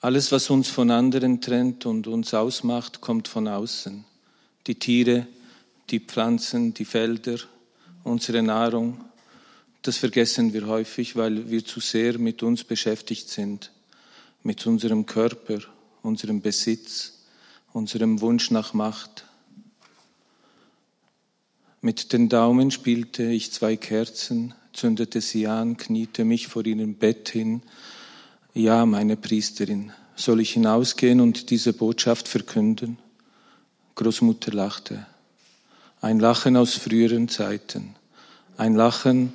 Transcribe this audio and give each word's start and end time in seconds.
Alles, 0.00 0.30
was 0.30 0.48
uns 0.48 0.68
von 0.68 0.92
anderen 0.92 1.40
trennt 1.40 1.84
und 1.84 2.06
uns 2.06 2.32
ausmacht, 2.32 3.00
kommt 3.00 3.26
von 3.26 3.48
außen. 3.48 4.04
Die 4.68 4.76
Tiere, 4.76 5.26
die 5.90 5.98
Pflanzen, 5.98 6.72
die 6.72 6.84
Felder, 6.84 7.38
unsere 8.04 8.40
Nahrung. 8.40 9.04
Das 9.82 9.96
vergessen 9.96 10.52
wir 10.52 10.68
häufig, 10.68 11.16
weil 11.16 11.50
wir 11.50 11.64
zu 11.64 11.80
sehr 11.80 12.16
mit 12.18 12.44
uns 12.44 12.62
beschäftigt 12.62 13.28
sind, 13.28 13.72
mit 14.44 14.64
unserem 14.68 15.04
Körper, 15.04 15.58
unserem 16.02 16.42
Besitz, 16.42 17.24
unserem 17.72 18.20
Wunsch 18.20 18.52
nach 18.52 18.74
Macht. 18.74 19.24
Mit 21.80 22.12
den 22.12 22.28
Daumen 22.28 22.70
spielte 22.70 23.24
ich 23.24 23.50
zwei 23.50 23.74
Kerzen, 23.74 24.54
zündete 24.72 25.20
sie 25.20 25.48
an, 25.48 25.76
kniete 25.76 26.24
mich 26.24 26.46
vor 26.46 26.64
ihrem 26.64 26.94
Bett 26.94 27.30
hin 27.30 27.62
ja, 28.58 28.84
meine 28.86 29.16
Priesterin, 29.16 29.92
soll 30.16 30.40
ich 30.40 30.54
hinausgehen 30.54 31.20
und 31.20 31.50
diese 31.50 31.72
Botschaft 31.72 32.26
verkünden? 32.26 32.98
Großmutter 33.94 34.52
lachte. 34.52 35.06
Ein 36.00 36.18
Lachen 36.18 36.56
aus 36.56 36.74
früheren 36.74 37.28
Zeiten. 37.28 37.94
Ein 38.56 38.74
Lachen 38.74 39.32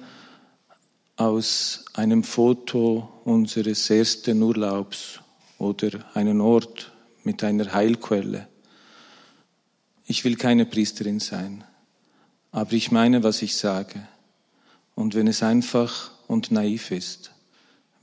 aus 1.16 1.86
einem 1.94 2.26
Foto 2.26 3.10
unseres 3.24 3.90
ersten 3.90 4.42
Urlaubs 4.44 5.22
oder 5.58 6.06
einen 6.16 6.42
Ort 6.42 6.92
mit 7.24 7.46
einer 7.46 7.74
Heilquelle. 7.74 8.50
Ich 10.06 10.26
will 10.26 10.36
keine 10.36 10.66
Priesterin 10.66 11.22
sein, 11.22 11.64
aber 12.52 12.74
ich 12.74 12.92
meine, 12.92 13.24
was 13.24 13.42
ich 13.42 13.56
sage. 13.56 14.06
Und 14.96 15.16
wenn 15.16 15.28
es 15.28 15.42
einfach 15.44 16.12
und 16.28 16.52
naiv 16.52 16.92
ist, 16.92 17.32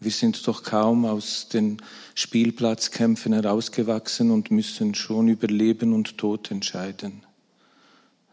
wir 0.01 0.11
sind 0.11 0.47
doch 0.49 0.63
kaum 0.63 1.05
aus 1.05 1.49
den 1.49 1.77
Spielplatzkämpfen 2.15 3.35
herausgewachsen 3.35 4.31
und 4.31 4.51
müssen 4.51 4.95
schon 4.95 5.29
über 5.29 5.47
Leben 5.47 5.93
und 5.93 6.17
Tod 6.17 6.51
entscheiden. 6.51 7.23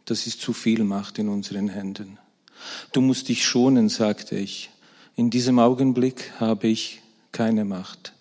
Das 0.06 0.28
ist 0.28 0.40
zu 0.40 0.54
viel 0.54 0.86
Macht 0.86 1.20
in 1.20 1.28
unseren 1.28 1.68
Händen. 1.68 2.20
Du 2.94 3.02
musst 3.02 3.28
dich 3.28 3.46
schonen, 3.46 3.90
sagte 3.90 4.38
ich. 4.38 4.70
In 5.18 5.30
diesem 5.30 5.60
Augenblick 5.60 6.32
habe 6.40 6.68
ich 6.68 7.02
keine 7.34 7.66
Macht. 7.66 8.14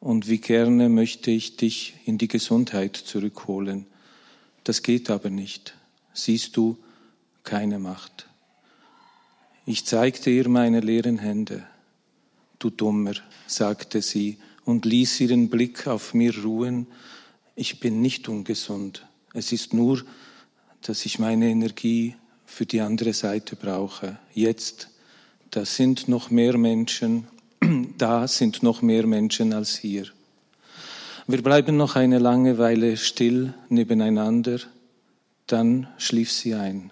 Und 0.00 0.26
wie 0.26 0.38
gerne 0.38 0.88
möchte 0.88 1.30
ich 1.30 1.56
dich 1.56 1.94
in 2.06 2.16
die 2.16 2.28
Gesundheit 2.28 2.96
zurückholen. 2.96 3.84
Das 4.64 4.82
geht 4.82 5.10
aber 5.10 5.28
nicht. 5.28 5.74
Siehst 6.14 6.56
du, 6.56 6.78
keine 7.44 7.78
Macht. 7.78 8.28
Ich 9.66 9.84
zeigte 9.84 10.30
ihr 10.30 10.48
meine 10.48 10.80
leeren 10.80 11.18
Hände 11.18 11.66
du 12.58 12.70
Dummer, 12.70 13.14
sagte 13.46 14.02
sie 14.02 14.38
und 14.64 14.84
ließ 14.84 15.20
ihren 15.20 15.48
Blick 15.48 15.86
auf 15.86 16.14
mir 16.14 16.36
ruhen. 16.42 16.86
Ich 17.54 17.80
bin 17.80 18.00
nicht 18.02 18.28
ungesund. 18.28 19.06
Es 19.32 19.52
ist 19.52 19.74
nur, 19.74 20.02
dass 20.82 21.06
ich 21.06 21.18
meine 21.18 21.48
Energie 21.48 22.16
für 22.44 22.66
die 22.66 22.80
andere 22.80 23.12
Seite 23.12 23.56
brauche. 23.56 24.18
Jetzt, 24.34 24.90
da 25.50 25.64
sind 25.64 26.08
noch 26.08 26.30
mehr 26.30 26.56
Menschen, 26.56 27.26
da 27.98 28.28
sind 28.28 28.62
noch 28.62 28.82
mehr 28.82 29.06
Menschen 29.06 29.52
als 29.52 29.76
hier. 29.76 30.06
Wir 31.26 31.42
bleiben 31.42 31.76
noch 31.76 31.94
eine 31.94 32.18
lange 32.18 32.56
Weile 32.56 32.96
still 32.96 33.52
nebeneinander, 33.68 34.60
dann 35.46 35.88
schlief 35.98 36.32
sie 36.32 36.54
ein. 36.54 36.90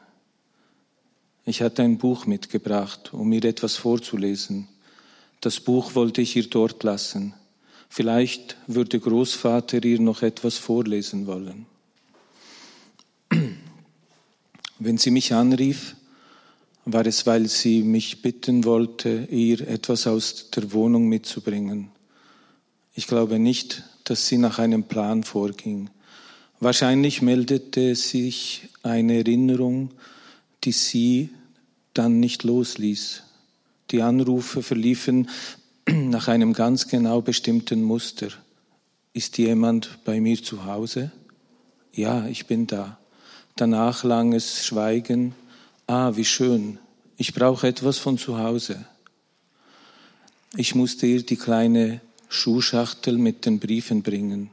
Ich 1.47 1.63
hatte 1.63 1.83
ein 1.83 1.97
Buch 1.97 2.27
mitgebracht, 2.27 3.15
um 3.15 3.33
ihr 3.33 3.45
etwas 3.45 3.77
vorzulesen. 3.77 4.69
Das 5.41 5.61
Buch 5.61 5.95
wollte 5.95 6.23
ich 6.23 6.37
ihr 6.37 6.49
dort 6.49 6.83
lassen. 6.83 7.35
Vielleicht 7.89 8.57
würde 8.67 8.99
Großvater 8.99 9.85
ihr 9.85 10.01
noch 10.01 10.23
etwas 10.23 10.57
vorlesen 10.59 11.27
wollen. 11.27 11.67
Wenn 14.79 14.99
sie 14.99 15.11
mich 15.11 15.33
anrief, 15.33 15.97
war 16.85 17.07
es, 17.07 17.27
weil 17.27 17.49
sie 17.49 17.83
mich 17.83 18.23
bitten 18.23 18.65
wollte, 18.65 19.27
ihr 19.31 19.61
etwas 19.67 20.07
aus 20.07 20.51
der 20.51 20.73
Wohnung 20.73 21.09
mitzubringen. 21.09 21.89
Ich 22.95 23.07
glaube 23.07 23.39
nicht, 23.39 23.83
dass 24.05 24.29
sie 24.29 24.39
nach 24.39 24.59
einem 24.59 24.85
Plan 24.85 25.25
vorging. 25.25 25.91
Wahrscheinlich 26.61 27.23
meldete 27.23 27.95
sich 27.95 28.69
eine 28.83 29.19
Erinnerung, 29.19 29.91
die 30.65 30.73
sie 30.73 31.31
dann 31.93 32.21
nicht 32.21 32.45
losließ. 32.45 33.23
Die 33.97 34.03
Anrufe 34.03 34.63
verliefen 34.63 35.31
nach 35.89 36.29
einem 36.29 36.53
ganz 36.53 36.87
genau 36.87 37.23
bestimmten 37.23 37.83
Muster. 37.83 38.29
Ist 39.15 39.39
jemand 39.39 40.05
bei 40.05 40.21
mir 40.21 40.43
zu 40.43 40.67
Hause? 40.67 41.13
Ja, 41.95 42.27
ich 42.27 42.45
bin 42.45 42.67
da. 42.67 42.99
Danach 43.57 44.05
langes 44.05 44.67
Schweigen. 44.67 45.35
Ah, 45.87 46.13
wie 46.15 46.27
schön. 46.27 46.79
Ich 47.17 47.33
brauche 47.33 47.69
etwas 47.69 47.97
von 47.97 48.19
zu 48.19 48.39
Hause. 48.39 48.85
Ich 50.59 50.75
musste 50.75 51.07
ihr 51.07 51.25
die 51.25 51.39
kleine 51.39 52.03
Schuhschachtel 52.29 53.17
mit 53.17 53.47
den 53.47 53.61
Briefen 53.61 54.03
bringen. 54.03 54.51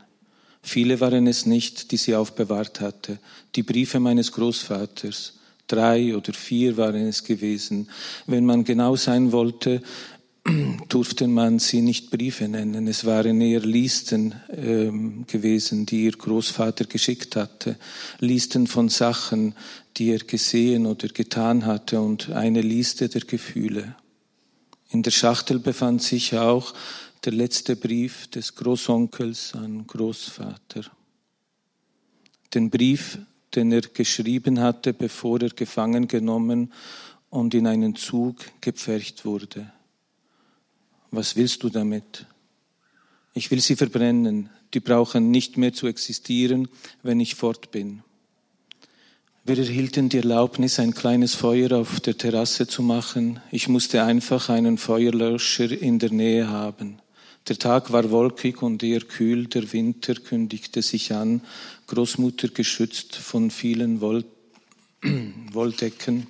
Viele 0.61 1.01
waren 1.01 1.27
es 1.27 1.45
nicht, 1.45 1.91
die 1.91 1.97
sie 1.97 2.15
aufbewahrt 2.15 2.79
hatte. 2.79 3.19
Die 3.55 3.63
Briefe 3.63 3.99
meines 3.99 4.31
Großvaters 4.31 5.33
drei 5.73 6.15
oder 6.15 6.33
vier 6.33 6.77
waren 6.77 7.07
es 7.07 7.23
gewesen. 7.23 7.89
Wenn 8.27 8.45
man 8.45 8.63
genau 8.63 8.95
sein 8.95 9.31
wollte, 9.31 9.81
durfte 10.89 11.27
man 11.27 11.59
sie 11.59 11.81
nicht 11.81 12.11
Briefe 12.11 12.47
nennen. 12.47 12.87
Es 12.87 13.05
waren 13.05 13.39
eher 13.41 13.61
Listen 13.61 14.35
ähm, 14.49 15.25
gewesen, 15.25 15.85
die 15.85 16.05
ihr 16.05 16.11
Großvater 16.11 16.85
geschickt 16.85 17.35
hatte. 17.35 17.77
Listen 18.19 18.67
von 18.67 18.89
Sachen, 18.89 19.55
die 19.97 20.11
er 20.11 20.19
gesehen 20.19 20.85
oder 20.85 21.07
getan 21.07 21.65
hatte 21.65 22.01
und 22.01 22.31
eine 22.31 22.61
Liste 22.61 23.07
der 23.09 23.21
Gefühle. 23.21 23.95
In 24.89 25.01
der 25.01 25.11
Schachtel 25.11 25.59
befand 25.59 26.03
sich 26.03 26.35
auch 26.37 26.73
der 27.25 27.33
letzte 27.33 27.75
Brief 27.75 28.27
des 28.27 28.53
Großonkels 28.55 29.53
an 29.55 29.87
Großvater. 29.87 30.83
Den 32.53 32.69
Brief 32.69 33.17
den 33.55 33.71
er 33.71 33.81
geschrieben 33.81 34.59
hatte, 34.59 34.93
bevor 34.93 35.41
er 35.41 35.49
gefangen 35.49 36.07
genommen 36.07 36.71
und 37.29 37.53
in 37.53 37.67
einen 37.67 37.95
Zug 37.95 38.37
gepfercht 38.61 39.25
wurde. 39.25 39.71
Was 41.11 41.35
willst 41.35 41.63
du 41.63 41.69
damit? 41.69 42.25
Ich 43.33 43.51
will 43.51 43.59
sie 43.59 43.75
verbrennen. 43.75 44.49
Die 44.73 44.79
brauchen 44.79 45.31
nicht 45.31 45.57
mehr 45.57 45.73
zu 45.73 45.87
existieren, 45.87 46.67
wenn 47.03 47.19
ich 47.19 47.35
fort 47.35 47.71
bin. 47.71 48.03
Wir 49.45 49.57
erhielten 49.57 50.07
die 50.07 50.17
Erlaubnis, 50.17 50.79
ein 50.79 50.93
kleines 50.93 51.35
Feuer 51.35 51.73
auf 51.73 51.99
der 51.99 52.17
Terrasse 52.17 52.65
zu 52.65 52.81
machen. 52.81 53.41
Ich 53.51 53.67
musste 53.67 54.03
einfach 54.03 54.49
einen 54.49 54.77
Feuerlöscher 54.77 55.69
in 55.69 55.99
der 55.99 56.11
Nähe 56.11 56.47
haben. 56.47 56.99
Der 57.49 57.59
Tag 57.59 57.91
war 57.91 58.09
wolkig 58.09 58.61
und 58.61 58.81
eher 58.83 59.01
kühl, 59.01 59.47
der 59.47 59.73
Winter 59.73 60.15
kündigte 60.15 60.81
sich 60.81 61.13
an, 61.13 61.41
Großmutter 61.87 62.49
geschützt 62.49 63.15
von 63.15 63.51
vielen 63.51 64.01
Woll 64.01 64.25
Wolldecken. 65.51 66.27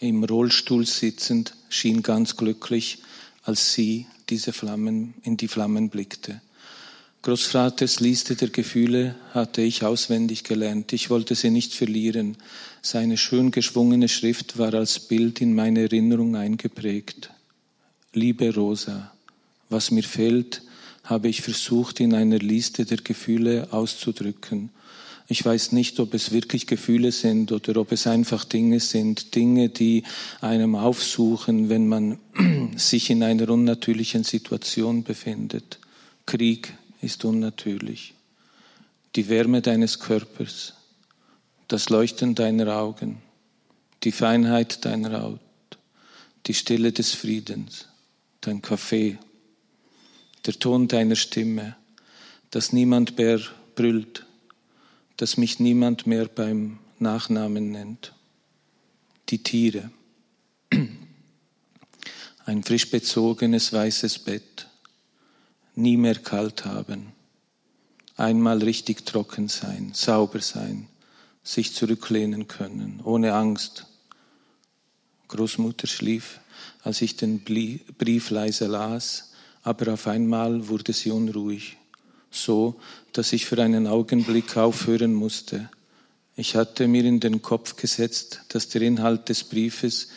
Im 0.00 0.24
Rollstuhl 0.24 0.86
sitzend 0.86 1.54
schien 1.68 2.02
ganz 2.02 2.36
glücklich, 2.36 2.98
als 3.42 3.72
sie 3.72 4.06
diese 4.28 4.52
Flammen, 4.52 5.14
in 5.22 5.36
die 5.36 5.48
Flammen 5.48 5.88
blickte. 5.88 6.40
Großvaters 7.22 8.00
Liste 8.00 8.34
der 8.34 8.48
Gefühle 8.48 9.14
hatte 9.34 9.60
ich 9.60 9.84
auswendig 9.84 10.42
gelernt. 10.42 10.94
Ich 10.94 11.10
wollte 11.10 11.34
sie 11.34 11.50
nicht 11.50 11.74
verlieren. 11.74 12.38
Seine 12.80 13.18
schön 13.18 13.50
geschwungene 13.50 14.08
Schrift 14.08 14.56
war 14.56 14.72
als 14.72 15.00
Bild 15.00 15.42
in 15.42 15.54
meine 15.54 15.82
Erinnerung 15.82 16.34
eingeprägt. 16.34 17.30
Liebe 18.14 18.54
Rosa, 18.54 19.12
was 19.68 19.90
mir 19.90 20.02
fehlt, 20.02 20.62
habe 21.04 21.28
ich 21.28 21.42
versucht, 21.42 22.00
in 22.00 22.14
einer 22.14 22.38
Liste 22.38 22.84
der 22.84 22.98
Gefühle 22.98 23.68
auszudrücken. 23.72 24.70
Ich 25.26 25.44
weiß 25.44 25.72
nicht, 25.72 26.00
ob 26.00 26.12
es 26.14 26.32
wirklich 26.32 26.66
Gefühle 26.66 27.12
sind 27.12 27.52
oder 27.52 27.80
ob 27.80 27.92
es 27.92 28.06
einfach 28.06 28.44
Dinge 28.44 28.80
sind, 28.80 29.34
Dinge, 29.36 29.68
die 29.68 30.02
einem 30.40 30.74
aufsuchen, 30.74 31.68
wenn 31.68 31.86
man 31.86 32.18
sich 32.76 33.10
in 33.10 33.22
einer 33.22 33.48
unnatürlichen 33.48 34.24
Situation 34.24 35.04
befindet. 35.04 35.78
Krieg 36.26 36.74
ist 37.00 37.24
unnatürlich. 37.24 38.14
Die 39.16 39.28
Wärme 39.28 39.62
deines 39.62 40.00
Körpers, 40.00 40.74
das 41.68 41.90
Leuchten 41.90 42.34
deiner 42.34 42.76
Augen, 42.76 43.18
die 44.02 44.12
Feinheit 44.12 44.84
deiner 44.84 45.22
Haut, 45.22 45.40
die 46.46 46.54
Stille 46.54 46.90
des 46.92 47.14
Friedens, 47.14 47.86
dein 48.40 48.62
Kaffee, 48.62 49.18
der 50.46 50.54
Ton 50.58 50.88
deiner 50.88 51.16
Stimme, 51.16 51.76
dass 52.50 52.72
niemand 52.72 53.16
mehr 53.18 53.40
brüllt, 53.74 54.26
dass 55.16 55.36
mich 55.36 55.60
niemand 55.60 56.06
mehr 56.06 56.26
beim 56.26 56.78
Nachnamen 56.98 57.70
nennt. 57.70 58.12
Die 59.28 59.42
Tiere. 59.42 59.90
Ein 62.44 62.62
frisch 62.64 62.90
bezogenes 62.90 63.72
weißes 63.72 64.20
Bett. 64.20 64.66
nie 65.80 65.96
mehr 65.96 66.16
kalt 66.16 66.64
haben, 66.64 67.12
einmal 68.16 68.62
richtig 68.62 69.06
trocken 69.06 69.48
sein, 69.48 69.92
sauber 69.94 70.40
sein, 70.40 70.88
sich 71.42 71.74
zurücklehnen 71.74 72.48
können, 72.48 73.00
ohne 73.02 73.34
Angst. 73.34 73.86
Großmutter 75.28 75.86
schlief, 75.86 76.40
als 76.82 77.00
ich 77.02 77.16
den 77.16 77.40
Brief 77.44 78.30
leise 78.30 78.66
las, 78.66 79.29
aber 79.62 79.92
auf 79.92 80.06
einmal 80.06 80.68
wurde 80.68 80.92
sie 80.92 81.10
unruhig, 81.10 81.76
so 82.30 82.80
dass 83.12 83.32
ich 83.32 83.46
für 83.46 83.60
einen 83.62 83.86
Augenblick 83.86 84.56
aufhören 84.56 85.12
musste. 85.12 85.70
Ich 86.36 86.56
hatte 86.56 86.88
mir 86.88 87.04
in 87.04 87.20
den 87.20 87.42
Kopf 87.42 87.76
gesetzt, 87.76 88.42
dass 88.48 88.68
der 88.68 88.82
Inhalt 88.82 89.28
des 89.28 89.44
Briefes 89.44 90.08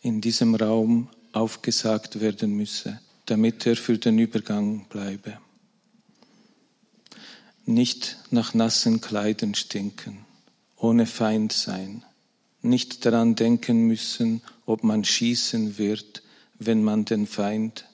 in 0.00 0.20
diesem 0.20 0.54
Raum 0.54 1.08
aufgesagt 1.32 2.20
werden 2.20 2.52
müsse, 2.52 3.00
damit 3.26 3.66
er 3.66 3.76
für 3.76 3.98
den 3.98 4.18
Übergang 4.18 4.86
bleibe. 4.88 5.38
Nicht 7.66 8.16
nach 8.30 8.54
nassen 8.54 9.00
Kleidern 9.00 9.54
stinken, 9.54 10.24
ohne 10.76 11.04
Feind 11.04 11.52
sein, 11.52 12.04
nicht 12.62 13.04
daran 13.04 13.34
denken 13.34 13.86
müssen, 13.86 14.42
ob 14.64 14.84
man 14.84 15.04
schießen 15.04 15.76
wird, 15.76 16.22
wenn 16.58 16.82
man 16.82 17.04
den 17.04 17.26
Feind, 17.26 17.84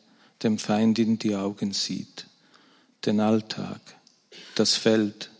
dem 0.42 0.58
Feind 0.58 0.98
in 0.98 1.18
die 1.18 1.34
Augen 1.34 1.72
sieht, 1.72 2.26
den 3.04 3.20
Alltag, 3.20 3.80
das 4.54 4.74
Feld, 4.74 5.30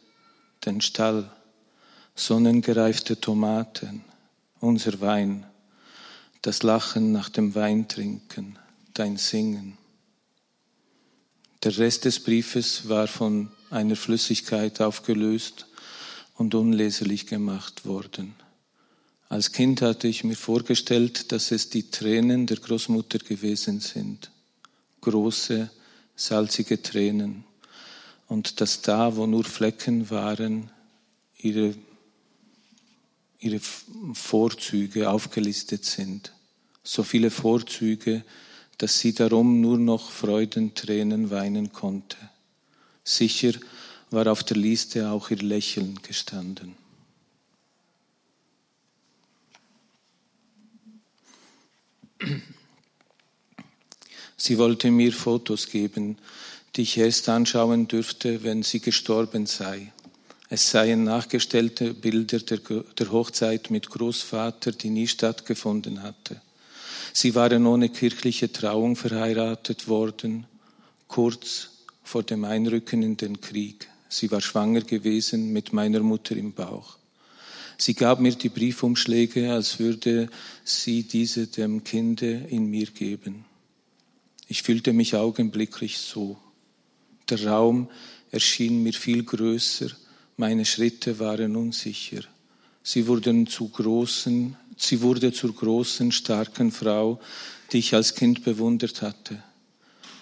den 0.64 0.80
Stall, 0.80 1.30
sonnengereifte 2.14 3.20
Tomaten, 3.20 4.04
unser 4.60 5.00
Wein, 5.00 5.46
das 6.42 6.62
Lachen 6.62 7.12
nach 7.12 7.28
dem 7.28 7.54
Weintrinken, 7.54 8.58
dein 8.94 9.16
Singen. 9.16 9.78
Der 11.62 11.76
Rest 11.78 12.04
des 12.04 12.20
Briefes 12.20 12.88
war 12.88 13.06
von 13.06 13.50
einer 13.70 13.96
Flüssigkeit 13.96 14.80
aufgelöst 14.80 15.66
und 16.34 16.54
unleserlich 16.54 17.26
gemacht 17.26 17.86
worden. 17.86 18.34
Als 19.28 19.52
Kind 19.52 19.80
hatte 19.80 20.08
ich 20.08 20.24
mir 20.24 20.36
vorgestellt, 20.36 21.32
dass 21.32 21.52
es 21.52 21.70
die 21.70 21.90
Tränen 21.90 22.46
der 22.46 22.58
Großmutter 22.58 23.18
gewesen 23.18 23.80
sind. 23.80 24.30
Große, 25.02 25.70
salzige 26.16 26.82
Tränen. 26.82 27.44
Und 28.28 28.60
dass 28.60 28.80
da, 28.80 29.14
wo 29.16 29.26
nur 29.26 29.44
Flecken 29.44 30.08
waren, 30.10 30.70
ihre, 31.36 31.74
ihre 33.38 33.60
Vorzüge 34.14 35.10
aufgelistet 35.10 35.84
sind. 35.84 36.32
So 36.82 37.02
viele 37.02 37.30
Vorzüge, 37.30 38.24
dass 38.78 38.98
sie 38.98 39.12
darum 39.12 39.60
nur 39.60 39.78
noch 39.78 40.10
Freudentränen 40.10 41.30
weinen 41.30 41.72
konnte. 41.72 42.16
Sicher 43.04 43.52
war 44.10 44.26
auf 44.26 44.44
der 44.44 44.56
Liste 44.56 45.10
auch 45.10 45.30
ihr 45.30 45.38
Lächeln 45.38 46.00
gestanden. 46.02 46.76
Sie 54.44 54.58
wollte 54.58 54.90
mir 54.90 55.12
Fotos 55.12 55.68
geben, 55.68 56.18
die 56.74 56.82
ich 56.82 56.98
erst 56.98 57.28
anschauen 57.28 57.86
dürfte, 57.86 58.42
wenn 58.42 58.64
sie 58.64 58.80
gestorben 58.80 59.46
sei. 59.46 59.92
Es 60.48 60.68
seien 60.68 61.04
nachgestellte 61.04 61.94
Bilder 61.94 62.40
der, 62.40 62.58
der 62.58 63.12
Hochzeit 63.12 63.70
mit 63.70 63.88
Großvater, 63.88 64.72
die 64.72 64.90
nie 64.90 65.06
stattgefunden 65.06 66.02
hatte. 66.02 66.40
Sie 67.12 67.36
waren 67.36 67.64
ohne 67.68 67.88
kirchliche 67.88 68.50
Trauung 68.50 68.96
verheiratet 68.96 69.86
worden, 69.86 70.44
kurz 71.06 71.68
vor 72.02 72.24
dem 72.24 72.42
Einrücken 72.42 73.04
in 73.04 73.16
den 73.16 73.40
Krieg. 73.40 73.86
Sie 74.08 74.28
war 74.32 74.40
schwanger 74.40 74.80
gewesen 74.80 75.52
mit 75.52 75.72
meiner 75.72 76.00
Mutter 76.00 76.34
im 76.34 76.52
Bauch. 76.52 76.96
Sie 77.78 77.94
gab 77.94 78.18
mir 78.18 78.32
die 78.32 78.48
Briefumschläge, 78.48 79.52
als 79.52 79.78
würde 79.78 80.28
sie 80.64 81.04
diese 81.04 81.46
dem 81.46 81.84
Kinde 81.84 82.46
in 82.48 82.66
mir 82.66 82.86
geben. 82.86 83.44
Ich 84.52 84.64
fühlte 84.64 84.92
mich 84.92 85.14
augenblicklich 85.14 85.96
so. 85.96 86.36
Der 87.30 87.42
Raum 87.46 87.88
erschien 88.30 88.82
mir 88.82 88.92
viel 88.92 89.24
größer, 89.24 89.86
meine 90.36 90.66
Schritte 90.66 91.18
waren 91.18 91.56
unsicher. 91.56 92.20
Sie 92.82 93.06
wurden 93.06 93.46
zu 93.46 93.70
großen, 93.70 94.54
sie 94.76 95.00
wurde 95.00 95.32
zur 95.32 95.54
großen, 95.54 96.12
starken 96.12 96.70
Frau, 96.70 97.18
die 97.72 97.78
ich 97.78 97.94
als 97.94 98.14
Kind 98.14 98.44
bewundert 98.44 99.00
hatte. 99.00 99.42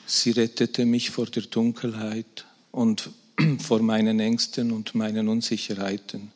Sie 0.06 0.30
rettete 0.30 0.86
mich 0.86 1.10
vor 1.10 1.26
der 1.26 1.42
Dunkelheit 1.42 2.46
und 2.70 3.10
vor 3.58 3.82
meinen 3.82 4.20
Ängsten 4.20 4.70
und 4.70 4.94
meinen 4.94 5.26
Unsicherheiten. 5.26 6.30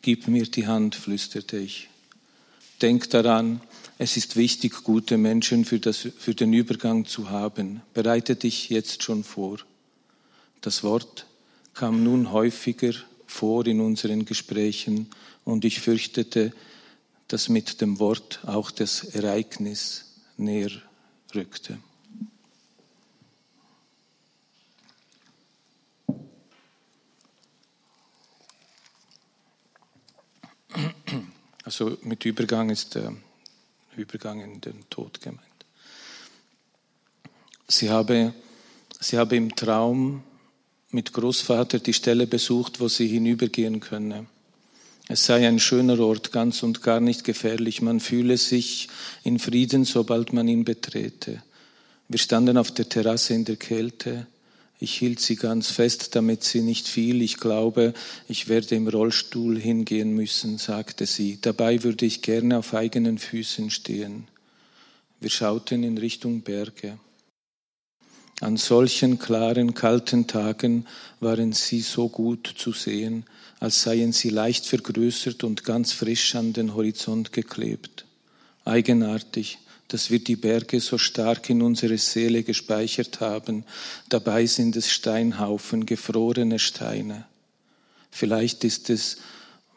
Gib 0.00 0.28
mir 0.28 0.46
die 0.46 0.66
Hand, 0.66 0.94
flüsterte 0.94 1.58
ich. 1.58 1.90
Denk 2.82 3.10
daran, 3.10 3.60
es 3.96 4.16
ist 4.16 4.34
wichtig, 4.34 4.82
gute 4.82 5.16
Menschen 5.16 5.64
für, 5.64 5.78
das, 5.78 6.08
für 6.18 6.34
den 6.34 6.52
Übergang 6.52 7.04
zu 7.04 7.30
haben. 7.30 7.80
Bereite 7.94 8.34
dich 8.34 8.70
jetzt 8.70 9.04
schon 9.04 9.22
vor. 9.22 9.58
Das 10.62 10.82
Wort 10.82 11.26
kam 11.74 12.02
nun 12.02 12.32
häufiger 12.32 12.92
vor 13.24 13.64
in 13.68 13.80
unseren 13.80 14.24
Gesprächen 14.24 15.06
und 15.44 15.64
ich 15.64 15.80
fürchtete, 15.80 16.52
dass 17.28 17.48
mit 17.48 17.80
dem 17.80 18.00
Wort 18.00 18.40
auch 18.46 18.72
das 18.72 19.04
Ereignis 19.04 20.16
näher 20.36 20.72
rückte. 21.36 21.78
Also 31.64 31.96
mit 32.02 32.24
Übergang 32.24 32.70
ist 32.70 32.94
der 32.94 33.14
Übergang 33.96 34.40
in 34.40 34.60
den 34.60 34.88
Tod 34.90 35.20
gemeint. 35.20 35.40
Sie 37.68 37.90
habe, 37.90 38.34
sie 39.00 39.18
habe 39.18 39.36
im 39.36 39.54
Traum 39.54 40.22
mit 40.90 41.12
Großvater 41.12 41.78
die 41.78 41.92
Stelle 41.92 42.26
besucht, 42.26 42.80
wo 42.80 42.88
sie 42.88 43.06
hinübergehen 43.06 43.80
könne. 43.80 44.26
Es 45.08 45.26
sei 45.26 45.46
ein 45.46 45.58
schöner 45.58 45.98
Ort, 46.00 46.32
ganz 46.32 46.62
und 46.62 46.82
gar 46.82 47.00
nicht 47.00 47.24
gefährlich. 47.24 47.82
Man 47.82 48.00
fühle 48.00 48.36
sich 48.38 48.88
in 49.24 49.38
Frieden, 49.38 49.84
sobald 49.84 50.32
man 50.32 50.48
ihn 50.48 50.64
betrete. 50.64 51.42
Wir 52.08 52.18
standen 52.18 52.56
auf 52.56 52.72
der 52.72 52.88
Terrasse 52.88 53.34
in 53.34 53.44
der 53.44 53.56
Kälte. 53.56 54.26
Ich 54.82 54.98
hielt 54.98 55.20
sie 55.20 55.36
ganz 55.36 55.70
fest, 55.70 56.16
damit 56.16 56.42
sie 56.42 56.60
nicht 56.60 56.88
fiel. 56.88 57.22
Ich 57.22 57.36
glaube, 57.36 57.94
ich 58.28 58.48
werde 58.48 58.74
im 58.74 58.88
Rollstuhl 58.88 59.56
hingehen 59.56 60.12
müssen, 60.12 60.58
sagte 60.58 61.06
sie. 61.06 61.38
Dabei 61.40 61.84
würde 61.84 62.04
ich 62.04 62.20
gerne 62.20 62.58
auf 62.58 62.74
eigenen 62.74 63.18
Füßen 63.18 63.70
stehen. 63.70 64.26
Wir 65.20 65.30
schauten 65.30 65.84
in 65.84 65.98
Richtung 65.98 66.40
Berge. 66.40 66.98
An 68.40 68.56
solchen 68.56 69.20
klaren, 69.20 69.74
kalten 69.74 70.26
Tagen 70.26 70.88
waren 71.20 71.52
sie 71.52 71.80
so 71.80 72.08
gut 72.08 72.52
zu 72.56 72.72
sehen, 72.72 73.24
als 73.60 73.82
seien 73.82 74.10
sie 74.10 74.30
leicht 74.30 74.66
vergrößert 74.66 75.44
und 75.44 75.62
ganz 75.62 75.92
frisch 75.92 76.34
an 76.34 76.54
den 76.54 76.74
Horizont 76.74 77.32
geklebt. 77.32 78.04
Eigenartig, 78.64 79.58
dass 79.92 80.10
wir 80.10 80.20
die 80.20 80.36
Berge 80.36 80.80
so 80.80 80.96
stark 80.96 81.50
in 81.50 81.60
unsere 81.60 81.98
Seele 81.98 82.42
gespeichert 82.42 83.20
haben. 83.20 83.64
Dabei 84.08 84.46
sind 84.46 84.76
es 84.76 84.90
Steinhaufen, 84.90 85.84
gefrorene 85.84 86.58
Steine. 86.58 87.26
Vielleicht 88.10 88.64
ist 88.64 88.88
es, 88.90 89.18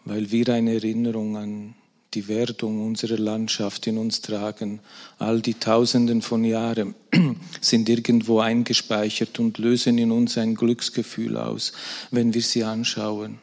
weil 0.06 0.32
wir 0.32 0.50
eine 0.50 0.76
Erinnerung 0.76 1.38
an 1.38 1.76
die 2.14 2.28
Werdung 2.30 2.86
unserer 2.86 3.18
Landschaft 3.18 3.88
in 3.88 3.98
uns 3.98 4.22
tragen. 4.22 4.80
All 5.20 5.42
die 5.42 5.56
Tausenden 5.56 6.22
von 6.22 6.46
Jahren 6.46 6.96
sind 7.62 7.90
irgendwo 7.90 8.40
eingespeichert 8.40 9.38
und 9.40 9.58
lösen 9.58 9.98
in 9.98 10.12
uns 10.12 10.38
ein 10.38 10.56
Glücksgefühl 10.56 11.36
aus, 11.36 11.74
wenn 12.12 12.34
wir 12.34 12.42
sie 12.42 12.64
anschauen. 12.64 13.40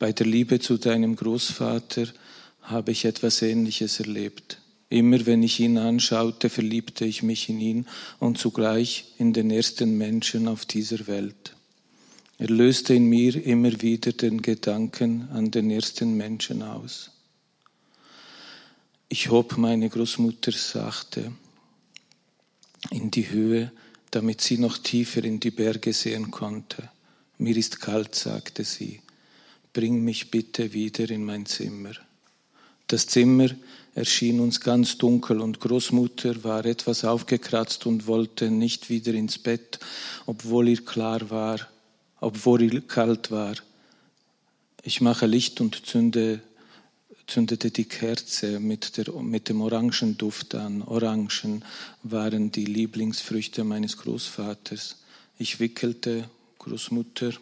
Bei 0.00 0.12
der 0.12 0.26
Liebe 0.26 0.58
zu 0.58 0.78
deinem 0.78 1.14
Großvater 1.14 2.08
habe 2.62 2.92
ich 2.92 3.04
etwas 3.04 3.42
Ähnliches 3.42 4.00
erlebt. 4.00 4.58
Immer 4.90 5.26
wenn 5.26 5.42
ich 5.42 5.60
ihn 5.60 5.76
anschaute, 5.76 6.48
verliebte 6.48 7.04
ich 7.04 7.22
mich 7.22 7.48
in 7.48 7.60
ihn 7.60 7.86
und 8.18 8.38
zugleich 8.38 9.12
in 9.18 9.32
den 9.32 9.50
ersten 9.50 9.98
Menschen 9.98 10.48
auf 10.48 10.64
dieser 10.64 11.06
Welt. 11.06 11.54
Er 12.38 12.48
löste 12.48 12.94
in 12.94 13.04
mir 13.04 13.44
immer 13.44 13.82
wieder 13.82 14.12
den 14.12 14.40
Gedanken 14.40 15.28
an 15.32 15.50
den 15.50 15.70
ersten 15.70 16.16
Menschen 16.16 16.62
aus. 16.62 17.10
Ich 19.08 19.30
hob 19.30 19.58
meine 19.58 19.88
Großmutter 19.88 20.52
sachte 20.52 21.32
in 22.90 23.10
die 23.10 23.28
Höhe, 23.28 23.72
damit 24.10 24.40
sie 24.40 24.58
noch 24.58 24.78
tiefer 24.78 25.24
in 25.24 25.40
die 25.40 25.50
Berge 25.50 25.92
sehen 25.92 26.30
konnte. 26.30 26.90
Mir 27.38 27.56
ist 27.56 27.80
kalt, 27.80 28.14
sagte 28.14 28.64
sie. 28.64 29.00
Bring 29.72 30.02
mich 30.02 30.30
bitte 30.30 30.72
wieder 30.72 31.10
in 31.10 31.24
mein 31.24 31.44
Zimmer. 31.44 31.92
Das 32.86 33.06
Zimmer 33.06 33.50
erschien 33.98 34.38
uns 34.38 34.60
ganz 34.60 34.96
dunkel 34.96 35.40
und 35.40 35.58
Großmutter 35.58 36.44
war 36.44 36.64
etwas 36.64 37.04
aufgekratzt 37.04 37.84
und 37.84 38.06
wollte 38.06 38.48
nicht 38.48 38.90
wieder 38.90 39.12
ins 39.12 39.38
Bett, 39.38 39.80
obwohl 40.24 40.68
ihr 40.68 40.84
klar 40.84 41.30
war, 41.30 41.58
obwohl 42.20 42.62
ihr 42.62 42.80
kalt 42.80 43.32
war. 43.32 43.56
Ich 44.84 45.00
mache 45.00 45.26
Licht 45.26 45.60
und 45.60 45.84
zünde, 45.84 46.40
zündete 47.26 47.72
die 47.72 47.86
Kerze 47.86 48.60
mit, 48.60 48.96
der, 48.96 49.12
mit 49.14 49.48
dem 49.48 49.60
Orangenduft 49.62 50.54
an. 50.54 50.82
Orangen 50.82 51.64
waren 52.04 52.52
die 52.52 52.66
Lieblingsfrüchte 52.66 53.64
meines 53.64 53.96
Großvaters. 53.96 54.96
Ich 55.38 55.58
wickelte 55.58 56.30
Großmutter 56.60 57.32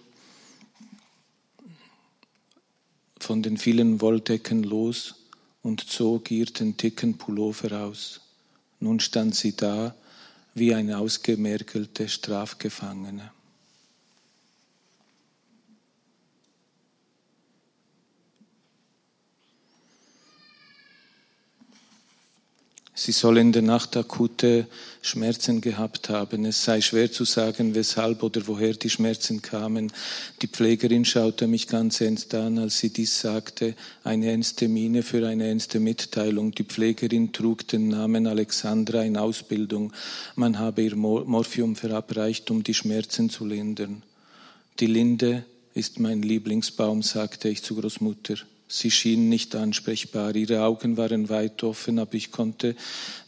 von 3.18 3.42
den 3.42 3.58
vielen 3.58 4.00
Wolldecken 4.00 4.62
los 4.62 5.14
und 5.66 5.80
zog 5.80 6.30
ihr 6.30 6.46
den 6.46 6.76
dicken 6.76 7.18
Pullover 7.18 7.80
aus. 7.80 8.20
Nun 8.78 9.00
stand 9.00 9.34
sie 9.34 9.56
da 9.56 9.96
wie 10.54 10.72
eine 10.72 10.98
ausgemergelte 10.98 12.08
Strafgefangene. 12.08 13.32
Sie 22.98 23.12
soll 23.12 23.36
in 23.36 23.52
der 23.52 23.60
Nacht 23.60 23.94
akute 23.94 24.66
Schmerzen 25.02 25.60
gehabt 25.60 26.08
haben. 26.08 26.46
Es 26.46 26.64
sei 26.64 26.80
schwer 26.80 27.12
zu 27.12 27.26
sagen, 27.26 27.74
weshalb 27.74 28.22
oder 28.22 28.46
woher 28.46 28.72
die 28.72 28.88
Schmerzen 28.88 29.42
kamen. 29.42 29.92
Die 30.40 30.48
Pflegerin 30.48 31.04
schaute 31.04 31.46
mich 31.46 31.68
ganz 31.68 32.00
ernst 32.00 32.34
an, 32.34 32.58
als 32.58 32.78
sie 32.78 32.88
dies 32.88 33.20
sagte. 33.20 33.74
Eine 34.02 34.30
ernste 34.30 34.66
Miene 34.68 35.02
für 35.02 35.28
eine 35.28 35.46
ernste 35.46 35.78
Mitteilung. 35.78 36.52
Die 36.52 36.64
Pflegerin 36.64 37.34
trug 37.34 37.68
den 37.68 37.88
Namen 37.88 38.26
Alexandra 38.26 39.02
in 39.02 39.18
Ausbildung. 39.18 39.92
Man 40.34 40.58
habe 40.58 40.80
ihr 40.80 40.96
Morphium 40.96 41.76
verabreicht, 41.76 42.50
um 42.50 42.64
die 42.64 42.72
Schmerzen 42.72 43.28
zu 43.28 43.44
lindern. 43.44 44.04
Die 44.80 44.86
Linde 44.86 45.44
ist 45.74 46.00
mein 46.00 46.22
Lieblingsbaum, 46.22 47.02
sagte 47.02 47.50
ich 47.50 47.62
zu 47.62 47.76
Großmutter. 47.76 48.36
Sie 48.68 48.90
schien 48.90 49.28
nicht 49.28 49.54
ansprechbar. 49.54 50.34
Ihre 50.34 50.62
Augen 50.62 50.96
waren 50.96 51.28
weit 51.28 51.62
offen, 51.62 51.98
aber 51.98 52.14
ich 52.14 52.32
konnte 52.32 52.74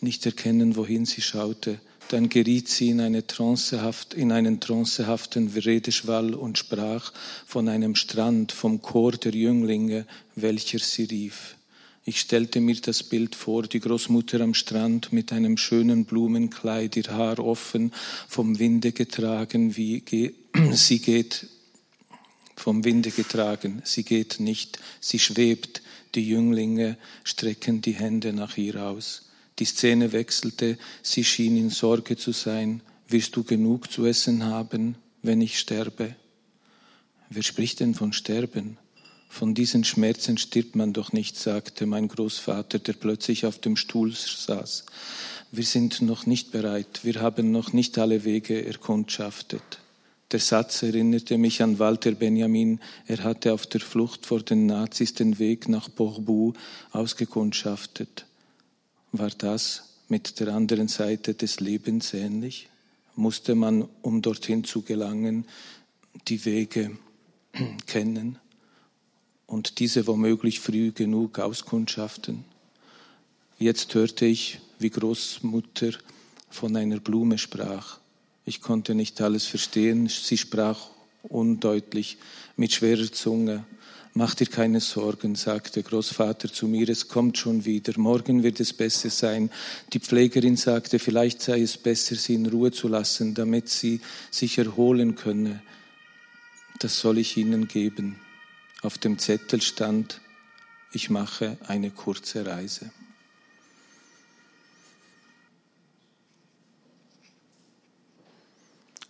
nicht 0.00 0.26
erkennen, 0.26 0.76
wohin 0.76 1.04
sie 1.04 1.23
schaute. 1.23 1.80
Dann 2.09 2.28
geriet 2.28 2.68
sie 2.68 2.88
in, 2.88 3.00
eine 3.00 3.26
trancehaft, 3.26 4.14
in 4.14 4.33
einen 4.33 4.61
trancehaften 4.61 5.49
Redeschwall 5.49 6.35
und 6.35 6.59
sprach 6.59 7.12
von 7.47 7.68
einem 7.68 7.95
Strand, 7.95 8.50
vom 8.50 8.80
Chor 8.80 9.12
der 9.12 9.35
Jünglinge, 9.35 10.07
welcher 10.35 10.78
sie 10.78 11.04
rief. 11.04 11.57
Ich 12.04 12.21
stellte 12.21 12.61
mir 12.61 12.76
das 12.80 13.02
Bild 13.02 13.35
vor, 13.35 13.64
die 13.64 13.80
Großmutter 13.80 14.40
am 14.40 14.54
Strand 14.54 15.12
mit 15.12 15.30
einem 15.30 15.59
schönen 15.59 16.07
Blumenkleid, 16.07 16.97
ihr 16.97 17.11
Haar 17.11 17.38
offen, 17.38 17.92
vom 18.26 18.59
Winde 18.59 18.92
getragen, 18.92 19.76
wie 19.76 20.02
sie 20.73 21.00
geht 21.00 21.47
vom 22.61 22.85
Winde 22.85 23.11
getragen. 23.11 23.83
Sie 23.85 24.03
geht 24.03 24.41
nicht, 24.41 24.79
sie 25.00 25.19
schwebt. 25.19 25.83
Die 26.15 26.29
Jünglinge 26.29 26.97
strecken 27.25 27.83
die 27.83 27.93
Hände 27.93 28.33
nach 28.33 28.57
ihr 28.57 28.83
aus. 28.83 29.31
Die 29.59 29.65
Szene 29.65 30.12
wechselte, 30.12 30.79
sie 31.03 31.25
schien 31.25 31.57
in 31.57 31.71
Sorge 31.71 32.17
zu 32.17 32.33
sein. 32.33 32.83
Wirst 33.09 33.37
du 33.37 33.43
genug 33.43 33.91
zu 33.91 34.07
essen 34.07 34.45
haben, 34.45 34.97
wenn 35.23 35.41
ich 35.41 35.59
sterbe? 35.59 36.15
Wer 37.31 37.43
spricht 37.43 37.81
denn 37.81 37.95
von 37.95 38.12
Sterben? 38.12 38.79
Von 39.29 39.55
diesen 39.55 39.85
Schmerzen 39.85 40.38
stirbt 40.38 40.77
man 40.77 40.95
doch 40.95 41.12
nicht, 41.12 41.37
sagte 41.37 41.85
mein 41.85 42.09
Großvater, 42.09 42.79
der 42.79 42.95
plötzlich 42.95 43.45
auf 43.45 43.59
dem 43.59 43.77
Stuhl 43.77 44.12
saß. 44.12 44.87
Wir 45.53 45.65
sind 45.65 46.00
noch 46.03 46.27
nicht 46.27 46.50
bereit, 46.53 47.00
wir 47.03 47.21
haben 47.21 47.50
noch 47.50 47.73
nicht 47.73 47.99
alle 47.99 48.25
Wege 48.25 48.65
erkundschaftet. 48.65 49.79
Der 50.31 50.41
Satz 50.41 50.83
erinnerte 50.83 51.39
mich 51.39 51.63
an 51.63 51.79
Walter 51.79 52.13
Benjamin. 52.13 52.81
Er 53.07 53.25
hatte 53.25 53.55
auf 53.55 53.67
der 53.67 53.81
Flucht 53.81 54.27
vor 54.27 54.41
den 54.41 54.67
Nazis 54.67 55.15
den 55.15 55.39
Weg 55.39 55.71
nach 55.71 55.89
Borbu 55.89 56.53
ausgekundschaftet. 56.93 58.27
War 59.13 59.31
das 59.31 59.85
mit 60.09 60.39
der 60.39 60.49
anderen 60.49 60.89
Seite 60.89 61.33
des 61.33 61.61
Lebens 61.61 62.13
ähnlich? 62.13 62.69
Musste 63.17 63.55
man, 63.55 63.89
um 64.03 64.21
dorthin 64.21 64.65
zu 64.65 64.83
gelangen, 64.83 65.47
die 66.29 66.45
Wege 66.45 66.99
kennen 67.87 68.39
und 69.47 69.79
diese 69.79 70.07
womöglich 70.07 70.61
früh 70.61 70.93
genug 70.93 71.39
auskundschaften? 71.39 72.45
Jetzt 73.59 73.95
hörte 73.95 74.27
ich, 74.27 74.61
wie 74.79 74.91
Großmutter 74.91 75.93
von 76.51 76.77
einer 76.77 77.01
Blume 77.01 77.39
sprach 77.39 77.99
ich 78.49 78.62
konnte 78.62 78.95
nicht 78.95 79.21
alles 79.21 79.45
verstehen. 79.45 80.09
Sie 80.09 80.38
sprach 80.38 80.88
undeutlich 81.23 82.17
mit 82.57 82.73
schwerer 82.73 83.12
Zunge. 83.12 83.64
Mach 84.14 84.35
dir 84.35 84.47
keine 84.47 84.81
Sorgen, 84.81 85.35
sagte 85.35 85.83
Großvater 85.83 86.50
zu 86.50 86.67
mir, 86.67 86.88
es 86.88 87.09
kommt 87.09 87.37
schon 87.37 87.67
wieder, 87.67 87.93
morgen 87.99 88.43
wird 88.43 88.59
es 88.59 88.73
besser 88.73 89.11
sein. 89.11 89.50
Die 89.93 90.00
Pflegerin 90.00 90.57
sagte, 90.57 90.99
vielleicht 90.99 91.43
sei 91.43 91.61
es 91.61 91.76
besser, 91.76 92.17
sie 92.17 92.35
in 92.35 92.47
Ruhe 92.47 92.73
zu 92.73 92.88
lassen, 92.88 93.35
damit 93.35 93.69
sie 93.69 94.00
sich 94.31 94.57
erholen 94.57 95.14
könne. 95.14 95.62
Das 96.78 96.99
soll 96.99 97.19
ich 97.19 97.37
ihnen 97.37 97.69
geben. 97.69 98.17
Auf 98.81 98.97
dem 98.97 99.19
Zettel 99.19 99.61
stand, 99.61 100.23
ich 100.93 101.11
mache 101.11 101.59
eine 101.67 101.90
kurze 101.90 102.47
Reise. 102.47 102.90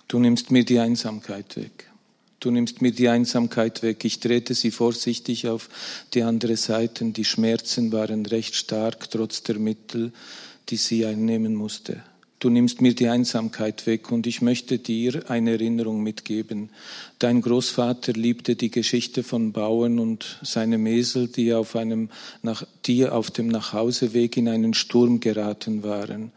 Du 0.09 0.19
nimmst 0.19 0.51
mir 0.51 0.65
die 0.65 0.79
Einsamkeit 0.79 1.57
weg. 1.57 1.91
Du 2.41 2.51
nimmst 2.51 2.81
mir 2.81 2.93
die 2.93 3.11
Einsamkeit 3.11 3.83
weg. 3.83 4.05
Ich 4.07 4.21
drehte 4.21 4.55
sie 4.55 4.71
vorsichtig 4.71 5.49
auf 5.49 5.69
die 6.15 6.23
andere 6.23 6.57
Seite. 6.57 7.05
Die 7.05 7.27
Schmerzen 7.27 7.93
waren 7.93 8.25
recht 8.25 8.55
stark, 8.55 9.11
trotz 9.11 9.43
der 9.43 9.59
Mittel, 9.59 10.13
die 10.71 10.77
sie 10.77 11.05
einnehmen 11.05 11.55
musste. 11.55 12.03
Du 12.39 12.49
nimmst 12.49 12.81
mir 12.81 12.95
die 12.95 13.09
Einsamkeit 13.09 13.87
weg 13.87 14.13
und 14.13 14.27
ich 14.29 14.41
möchte 14.41 14.79
dir 14.79 15.29
eine 15.29 15.53
Erinnerung 15.53 16.05
mitgeben. 16.05 16.71
Dein 17.19 17.43
Großvater 17.43 18.13
liebte 18.13 18.55
die 18.55 18.71
Geschichte 18.71 19.25
von 19.25 19.53
Bauern 19.53 19.99
und 19.99 20.39
seinem 20.43 20.87
Esel, 20.87 21.27
die 21.27 21.53
auf, 21.53 21.75
einem, 21.75 22.11
die 22.87 23.07
auf 23.07 23.33
dem 23.33 23.49
Nachhauseweg 23.49 24.37
in 24.37 24.49
einen 24.49 24.73
Sturm 24.73 25.19
geraten 25.19 25.83
waren. 25.83 26.31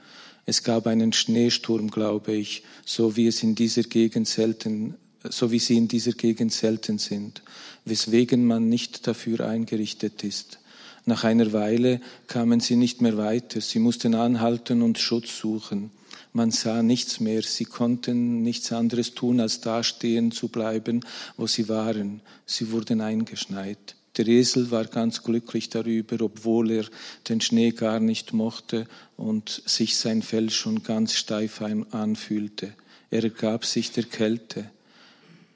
Es 0.45 0.63
gab 0.63 0.87
einen 0.87 1.13
Schneesturm, 1.13 1.89
glaube 1.91 2.33
ich, 2.33 2.63
so 2.85 3.15
wie 3.15 3.27
es 3.27 3.43
in 3.43 3.55
dieser 3.55 3.83
Gegend 3.83 4.27
selten, 4.27 4.95
so 5.23 5.51
wie 5.51 5.59
sie 5.59 5.77
in 5.77 5.87
dieser 5.87 6.13
Gegend 6.13 6.51
selten 6.51 6.97
sind, 6.97 7.43
weswegen 7.85 8.45
man 8.45 8.67
nicht 8.67 9.07
dafür 9.07 9.47
eingerichtet 9.47 10.23
ist. 10.23 10.59
Nach 11.05 11.23
einer 11.23 11.51
Weile 11.53 11.99
kamen 12.27 12.59
sie 12.59 12.75
nicht 12.75 13.01
mehr 13.01 13.17
weiter. 13.17 13.61
Sie 13.61 13.79
mussten 13.79 14.13
anhalten 14.13 14.81
und 14.81 14.99
Schutz 14.99 15.37
suchen. 15.39 15.91
Man 16.33 16.51
sah 16.51 16.83
nichts 16.83 17.19
mehr. 17.19 17.41
Sie 17.41 17.65
konnten 17.65 18.43
nichts 18.43 18.71
anderes 18.71 19.13
tun, 19.13 19.39
als 19.39 19.61
dastehen 19.61 20.31
zu 20.31 20.47
bleiben, 20.47 21.01
wo 21.37 21.47
sie 21.47 21.67
waren. 21.69 22.21
Sie 22.45 22.71
wurden 22.71 23.01
eingeschneit. 23.01 23.95
Der 24.17 24.27
Esel 24.27 24.71
war 24.71 24.85
ganz 24.85 25.23
glücklich 25.23 25.69
darüber, 25.69 26.23
obwohl 26.25 26.71
er 26.71 26.85
den 27.29 27.39
Schnee 27.39 27.71
gar 27.71 27.99
nicht 27.99 28.33
mochte 28.33 28.85
und 29.15 29.63
sich 29.65 29.97
sein 29.97 30.21
Fell 30.21 30.49
schon 30.49 30.83
ganz 30.83 31.13
steif 31.13 31.61
anfühlte. 31.61 32.73
Er 33.09 33.23
ergab 33.23 33.65
sich 33.65 33.91
der 33.91 34.03
Kälte, 34.03 34.69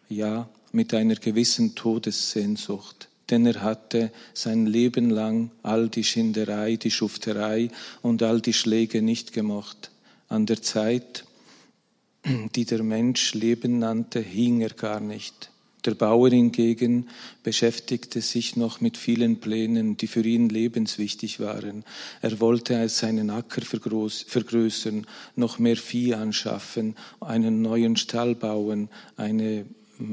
ja, 0.07 0.49
mit 0.71 0.93
einer 0.93 1.15
gewissen 1.15 1.75
Todessehnsucht, 1.75 3.07
denn 3.29 3.45
er 3.45 3.61
hatte 3.61 4.11
sein 4.33 4.65
Leben 4.65 5.09
lang 5.09 5.51
all 5.63 5.89
die 5.89 6.03
Schinderei, 6.03 6.75
die 6.75 6.91
Schufterei 6.91 7.71
und 8.01 8.21
all 8.23 8.41
die 8.41 8.53
Schläge 8.53 9.01
nicht 9.01 9.33
gemocht. 9.33 9.91
An 10.27 10.45
der 10.45 10.61
Zeit, 10.61 11.25
die 12.55 12.65
der 12.65 12.83
Mensch 12.83 13.33
Leben 13.33 13.79
nannte, 13.79 14.19
hing 14.19 14.61
er 14.61 14.71
gar 14.71 14.99
nicht. 14.99 15.49
Der 15.85 15.93
Bauer 15.93 16.29
hingegen 16.29 17.07
beschäftigte 17.43 18.21
sich 18.21 18.55
noch 18.55 18.81
mit 18.81 18.97
vielen 18.97 19.39
Plänen, 19.39 19.97
die 19.97 20.07
für 20.07 20.25
ihn 20.25 20.49
lebenswichtig 20.49 21.39
waren. 21.39 21.83
Er 22.21 22.39
wollte 22.39 22.89
seinen 22.89 23.29
Acker 23.29 23.61
vergrößern, 23.61 25.05
noch 25.35 25.59
mehr 25.59 25.77
Vieh 25.77 26.15
anschaffen, 26.15 26.95
einen 27.21 27.61
neuen 27.61 27.97
Stall 27.97 28.33
bauen, 28.33 28.89
eine 29.15 29.65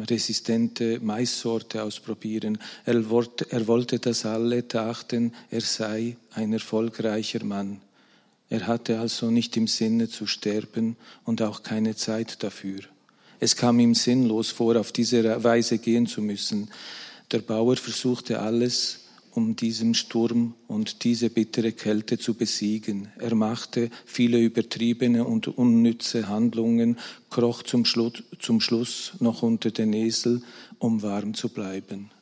resistente 0.08 1.00
Maissorte 1.00 1.82
ausprobieren. 1.82 2.58
Er 2.84 3.08
wollte, 3.10 3.50
er 3.50 3.66
wollte, 3.66 3.98
dass 3.98 4.26
alle 4.26 4.62
dachten, 4.62 5.32
er 5.50 5.62
sei 5.62 6.16
ein 6.34 6.52
erfolgreicher 6.52 7.44
Mann. 7.44 7.80
Er 8.50 8.66
hatte 8.66 9.00
also 9.00 9.30
nicht 9.30 9.56
im 9.56 9.66
Sinne 9.66 10.10
zu 10.10 10.26
sterben 10.26 10.96
und 11.24 11.40
auch 11.40 11.62
keine 11.62 11.96
Zeit 11.96 12.42
dafür. 12.42 12.80
Es 13.42 13.56
kam 13.56 13.80
ihm 13.80 13.96
sinnlos 13.96 14.52
vor, 14.52 14.76
auf 14.76 14.92
diese 14.92 15.42
Weise 15.42 15.78
gehen 15.78 16.06
zu 16.06 16.22
müssen. 16.22 16.70
Der 17.32 17.40
Bauer 17.40 17.75
versuchte 17.75 18.38
alles, 18.38 19.00
um 19.32 19.56
diesen 19.56 19.94
Sturm 19.94 20.54
und 20.68 21.02
diese 21.02 21.28
bittere 21.28 21.72
Kälte 21.72 22.18
zu 22.18 22.34
besiegen. 22.34 23.08
Er 23.18 23.34
machte 23.34 23.90
viele 24.06 24.38
übertriebene 24.38 25.25
und 25.25 25.49
unnütze 25.49 26.28
Handlungen, 26.28 27.00
kroch 27.30 27.64
zum, 27.64 27.84
Schluss, 27.84 28.22
zum 28.38 28.61
Schluss 28.61 29.14
noch 29.18 29.42
unter 29.42 29.72
den 29.72 29.92
Esel, 29.92 30.44
um 30.78 31.02
warm 31.02 31.34
zu 31.34 31.49
bleiben 31.49 32.12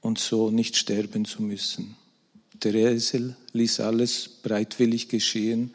und 0.00 0.18
so 0.18 0.50
nicht 0.50 0.76
sterben 0.76 1.24
zu 1.24 1.40
müssen. 1.40 1.94
Der 2.64 2.74
Esel 2.74 3.36
ließ 3.52 3.78
alles 3.78 4.28
bereitwillig 4.42 5.08
geschehen, 5.08 5.70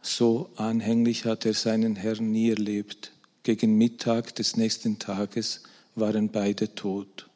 so 0.00 0.50
anhänglich 0.56 1.24
hat 1.24 1.46
er 1.46 1.54
seinen 1.54 1.94
Herrn 1.94 2.32
nie 2.32 2.50
erlebt. 2.50 3.12
Gegen 3.42 3.76
Mittag 3.76 4.34
des 4.36 4.56
nächsten 4.56 4.98
Tages 4.98 5.62
waren 5.94 6.28
beide 6.30 6.74
tot. 6.74 7.28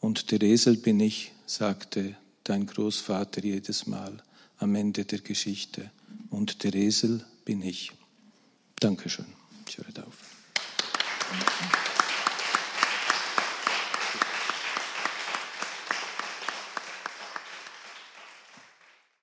Und 0.00 0.30
der 0.30 0.42
Esel 0.42 0.76
bin 0.76 1.00
ich, 1.00 1.32
sagte 1.46 2.16
dein 2.44 2.66
Großvater 2.66 3.42
jedes 3.42 3.86
Mal 3.86 4.22
am 4.58 4.74
Ende 4.74 5.04
der 5.04 5.20
Geschichte. 5.20 5.90
Und 6.30 6.62
der 6.62 6.74
Esel 6.74 7.24
bin 7.44 7.62
ich. 7.62 7.92
Dankeschön. 8.78 9.26